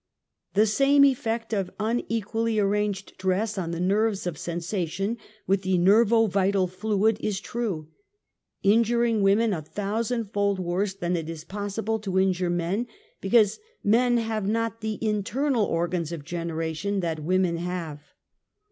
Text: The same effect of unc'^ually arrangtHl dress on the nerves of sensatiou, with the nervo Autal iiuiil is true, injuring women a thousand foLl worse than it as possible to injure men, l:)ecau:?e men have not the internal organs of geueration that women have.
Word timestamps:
The 0.55 0.65
same 0.65 1.05
effect 1.05 1.53
of 1.53 1.69
unc'^ually 1.77 2.55
arrangtHl 2.55 3.15
dress 3.19 3.55
on 3.55 3.69
the 3.69 3.79
nerves 3.79 4.25
of 4.25 4.33
sensatiou, 4.33 5.15
with 5.45 5.61
the 5.61 5.77
nervo 5.77 6.27
Autal 6.27 6.67
iiuiil 6.67 7.17
is 7.19 7.39
true, 7.39 7.87
injuring 8.63 9.21
women 9.21 9.53
a 9.53 9.61
thousand 9.61 10.33
foLl 10.33 10.57
worse 10.57 10.95
than 10.95 11.15
it 11.15 11.29
as 11.29 11.43
possible 11.43 11.99
to 11.99 12.17
injure 12.19 12.49
men, 12.49 12.87
l:)ecau:?e 13.21 13.59
men 13.83 14.17
have 14.17 14.47
not 14.47 14.81
the 14.81 14.97
internal 15.07 15.65
organs 15.65 16.11
of 16.11 16.23
geueration 16.23 17.01
that 17.01 17.19
women 17.23 17.57
have. 17.57 18.01